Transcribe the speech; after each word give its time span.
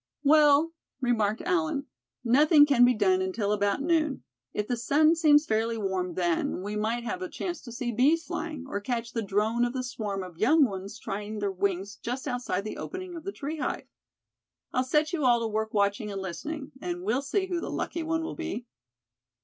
"Well," 0.23 0.73
remarked 0.99 1.43
Allan, 1.43 1.85
"nothing 2.23 2.65
can 2.65 2.83
be 2.83 2.95
done 2.95 3.21
until 3.21 3.51
about 3.51 3.83
noon. 3.83 4.23
If 4.51 4.67
the 4.67 4.75
sun 4.75 5.13
seems 5.15 5.45
fairly 5.45 5.77
warm 5.77 6.15
then, 6.15 6.63
we 6.63 6.75
might 6.75 7.03
have 7.03 7.21
a 7.21 7.29
chance 7.29 7.61
to 7.61 7.71
see 7.71 7.91
bees 7.91 8.23
flying, 8.23 8.65
or 8.67 8.81
catch 8.81 9.13
the 9.13 9.21
drone 9.21 9.63
of 9.63 9.73
the 9.73 9.83
swarm 9.83 10.23
of 10.23 10.39
young 10.39 10.65
ones 10.65 10.97
trying 10.97 11.37
their 11.37 11.51
wings 11.51 11.97
just 11.97 12.27
outside 12.27 12.61
the 12.63 12.77
opening 12.77 13.13
of 13.15 13.23
the 13.25 13.31
tree 13.31 13.57
hive. 13.57 13.85
I'll 14.73 14.83
set 14.83 15.13
you 15.13 15.23
all 15.23 15.39
to 15.39 15.47
work 15.47 15.71
watching 15.71 16.11
and 16.11 16.19
listening; 16.19 16.71
and 16.81 17.03
we'll 17.03 17.21
see 17.21 17.45
who 17.45 17.59
the 17.61 17.69
lucky 17.69 18.01
one 18.01 18.23
will 18.23 18.33
be." 18.35 18.65